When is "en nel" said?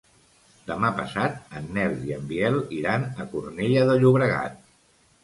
1.59-1.93